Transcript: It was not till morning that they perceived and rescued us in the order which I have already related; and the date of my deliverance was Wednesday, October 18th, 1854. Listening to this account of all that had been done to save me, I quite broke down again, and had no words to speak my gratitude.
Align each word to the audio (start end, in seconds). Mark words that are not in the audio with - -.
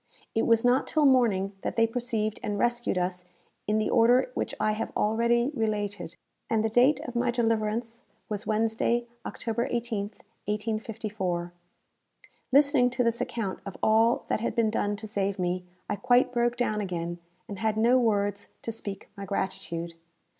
It 0.33 0.47
was 0.47 0.65
not 0.65 0.87
till 0.87 1.05
morning 1.05 1.51
that 1.61 1.75
they 1.75 1.85
perceived 1.85 2.39
and 2.41 2.57
rescued 2.57 2.97
us 2.97 3.25
in 3.67 3.77
the 3.77 3.91
order 3.91 4.31
which 4.33 4.55
I 4.59 4.71
have 4.71 4.91
already 4.97 5.51
related; 5.53 6.15
and 6.49 6.63
the 6.65 6.69
date 6.71 6.99
of 7.01 7.15
my 7.15 7.29
deliverance 7.29 8.01
was 8.27 8.47
Wednesday, 8.47 9.05
October 9.27 9.69
18th, 9.69 10.21
1854. 10.45 11.53
Listening 12.51 12.89
to 12.89 13.03
this 13.03 13.21
account 13.21 13.59
of 13.63 13.77
all 13.83 14.25
that 14.27 14.39
had 14.39 14.55
been 14.55 14.71
done 14.71 14.95
to 14.95 15.05
save 15.05 15.37
me, 15.37 15.65
I 15.87 15.97
quite 15.97 16.33
broke 16.33 16.57
down 16.57 16.81
again, 16.81 17.19
and 17.47 17.59
had 17.59 17.77
no 17.77 17.99
words 17.99 18.53
to 18.63 18.71
speak 18.71 19.07
my 19.15 19.25
gratitude. 19.25 19.93